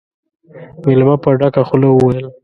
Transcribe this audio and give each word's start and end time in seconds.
مېلمه 0.85 1.15
په 1.23 1.29
ډکه 1.39 1.61
خوله 1.67 1.89
وويل: 1.91 2.25